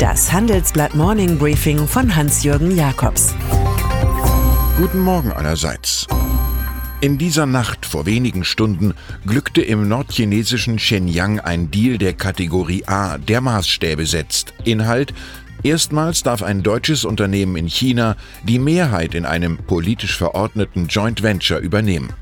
[0.00, 3.34] Das Handelsblatt Morning Briefing von Hans-Jürgen Jakobs.
[4.78, 6.06] Guten Morgen allerseits.
[7.02, 8.94] In dieser Nacht vor wenigen Stunden
[9.26, 14.54] glückte im nordchinesischen Shenyang ein Deal der Kategorie A, der Maßstäbe setzt.
[14.64, 15.12] Inhalt
[15.62, 21.58] Erstmals darf ein deutsches Unternehmen in China die Mehrheit in einem politisch verordneten Joint Venture
[21.58, 22.14] übernehmen.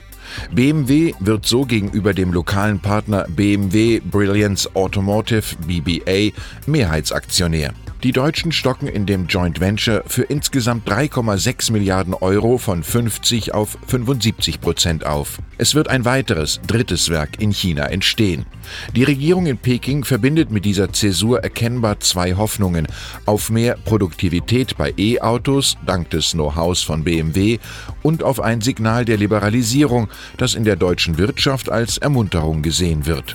[0.50, 6.36] BMW wird so gegenüber dem lokalen Partner BMW Brilliance Automotive BBA
[6.66, 7.72] Mehrheitsaktionär.
[8.04, 13.76] Die Deutschen stocken in dem Joint Venture für insgesamt 3,6 Milliarden Euro von 50 auf
[13.89, 15.40] 75 Prozent auf.
[15.58, 18.46] Es wird ein weiteres, drittes Werk in China entstehen.
[18.94, 22.86] Die Regierung in Peking verbindet mit dieser Zäsur erkennbar zwei Hoffnungen
[23.26, 27.58] auf mehr Produktivität bei E-Autos dank des Know-hows von BMW
[28.03, 33.34] und auf ein Signal der Liberalisierung, das in der deutschen Wirtschaft als Ermunterung gesehen wird.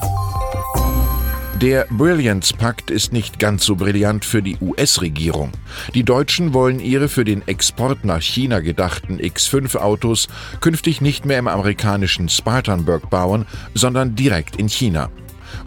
[1.64, 5.54] Der Brilliance-Pakt ist nicht ganz so brillant für die US-Regierung.
[5.94, 10.28] Die Deutschen wollen ihre für den Export nach China gedachten X5-Autos
[10.60, 15.10] künftig nicht mehr im amerikanischen Spartanburg bauen, sondern direkt in China.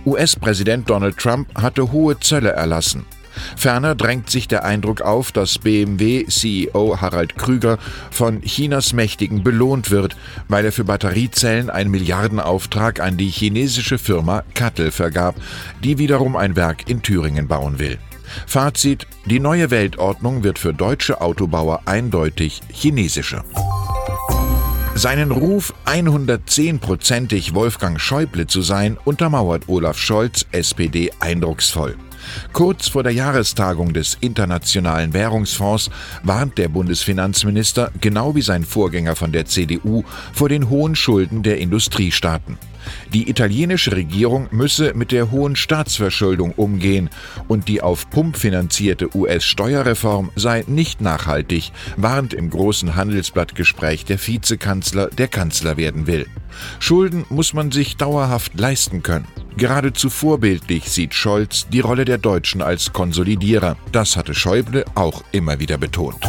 [0.05, 3.06] US-Präsident Donald Trump hatte hohe Zölle erlassen.
[3.56, 7.78] Ferner drängt sich der Eindruck auf, dass BMW-CEO Harald Krüger
[8.11, 10.17] von Chinas Mächtigen belohnt wird,
[10.48, 15.37] weil er für Batteriezellen einen Milliardenauftrag an die chinesische Firma Kattel vergab,
[15.83, 17.98] die wiederum ein Werk in Thüringen bauen will.
[18.47, 23.45] Fazit: Die neue Weltordnung wird für deutsche Autobauer eindeutig chinesischer.
[24.95, 31.97] Seinen Ruf, 110-prozentig Wolfgang Schäuble zu sein, untermauert Olaf Scholz, SPD, eindrucksvoll.
[32.53, 35.91] Kurz vor der Jahrestagung des Internationalen Währungsfonds
[36.22, 41.59] warnt der Bundesfinanzminister, genau wie sein Vorgänger von der CDU, vor den hohen Schulden der
[41.59, 42.59] Industriestaaten.
[43.12, 47.11] Die italienische Regierung müsse mit der hohen Staatsverschuldung umgehen
[47.48, 55.09] und die auf Pump finanzierte US-Steuerreform sei nicht nachhaltig, warnt im großen Handelsblattgespräch der Vizekanzler,
[55.09, 56.26] der Kanzler werden will.
[56.78, 59.26] Schulden muss man sich dauerhaft leisten können.
[59.56, 63.77] Geradezu vorbildlich sieht Scholz die Rolle der Deutschen als Konsolidierer.
[63.93, 66.25] Das hatte Schäuble auch immer wieder betont.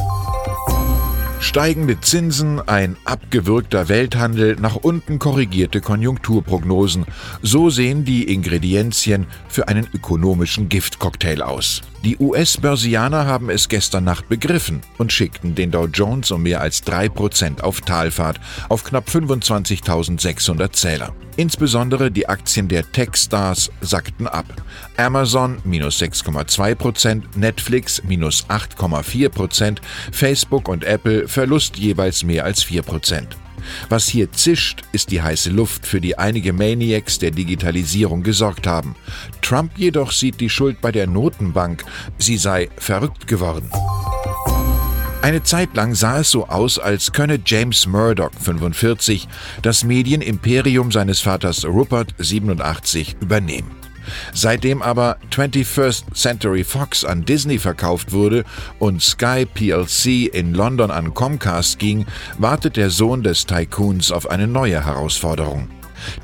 [1.40, 7.06] Steigende Zinsen, ein abgewürgter Welthandel, nach unten korrigierte Konjunkturprognosen.
[7.42, 11.84] So sehen die Ingredienzien für einen ökonomischen Giftcocktail aus.
[12.04, 16.84] Die US-Börsianer haben es gestern Nacht begriffen und schickten den Dow Jones um mehr als
[16.84, 18.40] 3% auf Talfahrt
[18.70, 21.14] auf knapp 25.600 Zähler.
[21.38, 24.46] Insbesondere die Aktien der Tech-Stars sackten ab.
[24.98, 29.78] Amazon minus 6,2%, Netflix minus 8,4%,
[30.12, 33.28] Facebook und Apple Verlust jeweils mehr als 4%.
[33.90, 38.96] Was hier zischt, ist die heiße Luft, für die einige Maniacs der Digitalisierung gesorgt haben.
[39.42, 41.84] Trump jedoch sieht die Schuld bei der Notenbank,
[42.18, 43.70] sie sei verrückt geworden.
[45.22, 49.28] Eine Zeit lang sah es so aus, als könne James Murdoch 45
[49.62, 53.87] das Medienimperium seines Vaters Rupert 87 übernehmen.
[54.34, 58.44] Seitdem aber 21st Century Fox an Disney verkauft wurde
[58.80, 62.06] und Sky plc in London an Comcast ging,
[62.38, 65.68] wartet der Sohn des Tycoons auf eine neue Herausforderung.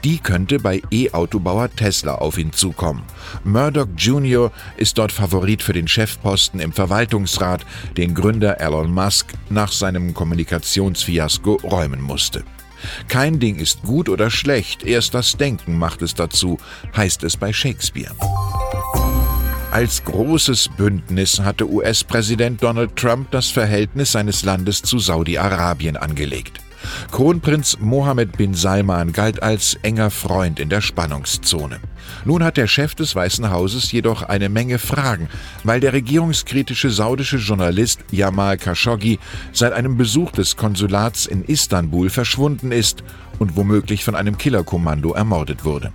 [0.04, 3.04] Die könnte bei E-Autobauer Tesla auf ihn zukommen.
[3.44, 4.52] Murdoch Jr.
[4.78, 7.66] ist dort Favorit für den Chefposten im Verwaltungsrat,
[7.98, 12.44] den Gründer Elon Musk nach seinem Kommunikationsfiasko räumen musste.
[13.08, 16.58] Kein Ding ist gut oder schlecht, erst das Denken macht es dazu,
[16.96, 18.16] heißt es bei Shakespeare.
[19.72, 26.60] Als großes Bündnis hatte US-Präsident Donald Trump das Verhältnis seines Landes zu Saudi-Arabien angelegt.
[27.12, 31.80] Kronprinz Mohammed bin Salman galt als enger Freund in der Spannungszone.
[32.26, 35.30] Nun hat der Chef des Weißen Hauses jedoch eine Menge Fragen,
[35.64, 39.20] weil der regierungskritische saudische Journalist Jamal Khashoggi
[39.52, 43.04] seit einem Besuch des Konsulats in Istanbul verschwunden ist
[43.40, 45.92] und womöglich von einem Killerkommando ermordet wurde.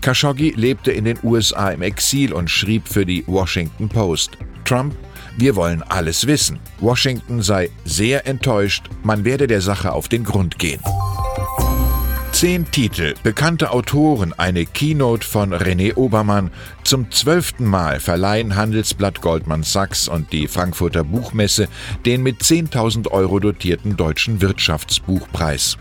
[0.00, 4.36] Khashoggi lebte in den USA im Exil und schrieb für die Washington Post.
[4.70, 4.94] Trump
[5.36, 6.58] wir wollen alles wissen.
[6.80, 10.80] Washington sei sehr enttäuscht, man werde der Sache auf den Grund gehen.
[12.32, 16.50] Zehn Titel, bekannte Autoren, eine Keynote von René Obermann.
[16.84, 21.68] Zum zwölften Mal verleihen Handelsblatt Goldman Sachs und die Frankfurter Buchmesse
[22.06, 25.76] den mit 10.000 Euro dotierten Deutschen Wirtschaftsbuchpreis.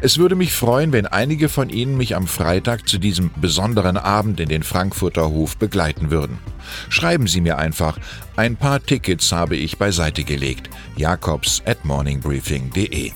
[0.00, 4.40] Es würde mich freuen, wenn einige von Ihnen mich am Freitag zu diesem besonderen Abend
[4.40, 6.38] in den Frankfurter Hof begleiten würden.
[6.88, 7.98] Schreiben Sie mir einfach.
[8.36, 10.70] Ein paar Tickets habe ich beiseite gelegt.
[10.96, 13.12] Jakobs at morningbriefing.de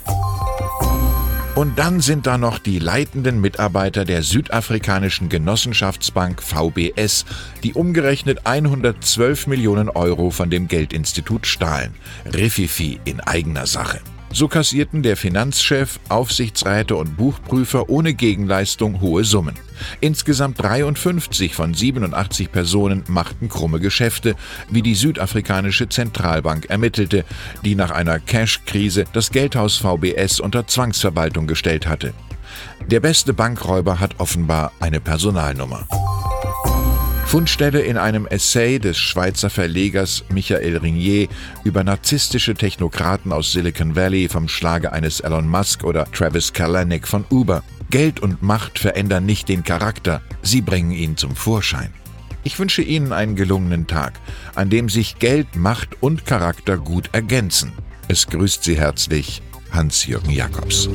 [1.54, 7.24] Und dann sind da noch die leitenden Mitarbeiter der südafrikanischen Genossenschaftsbank VBS,
[7.62, 11.94] die umgerechnet 112 Millionen Euro von dem Geldinstitut stahlen.
[12.32, 14.00] Rififi in eigener Sache.
[14.32, 19.56] So kassierten der Finanzchef, Aufsichtsräte und Buchprüfer ohne Gegenleistung hohe Summen.
[20.00, 24.36] Insgesamt 53 von 87 Personen machten krumme Geschäfte,
[24.70, 27.24] wie die südafrikanische Zentralbank ermittelte,
[27.64, 32.14] die nach einer Cash-Krise das Geldhaus VBS unter Zwangsverwaltung gestellt hatte.
[32.86, 35.86] Der beste Bankräuber hat offenbar eine Personalnummer.
[37.30, 41.28] Fundstelle in einem Essay des Schweizer Verlegers Michael Ringier
[41.62, 47.24] über narzisstische Technokraten aus Silicon Valley vom Schlage eines Elon Musk oder Travis Kalanick von
[47.30, 47.62] Uber.
[47.88, 51.94] Geld und Macht verändern nicht den Charakter, sie bringen ihn zum Vorschein.
[52.42, 54.14] Ich wünsche Ihnen einen gelungenen Tag,
[54.56, 57.70] an dem sich Geld, Macht und Charakter gut ergänzen.
[58.08, 59.40] Es grüßt Sie herzlich
[59.70, 60.88] Hans-Jürgen Jakobs.